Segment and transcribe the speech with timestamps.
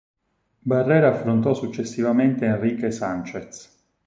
[0.65, 3.83] Barrera affrontò successivamente Enrique Sanchez.